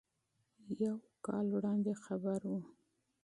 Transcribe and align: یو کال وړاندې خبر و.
یو 0.83 0.95
کال 1.25 1.45
وړاندې 1.55 1.93
خبر 2.03 2.39
و. 2.49 2.53